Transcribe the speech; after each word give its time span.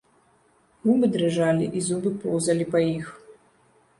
Губы 0.85 1.09
дрыжалі 1.15 1.67
і 1.79 1.83
зубы 1.87 2.13
поўзалі 2.23 2.65
па 2.77 2.81
іх. 2.95 3.05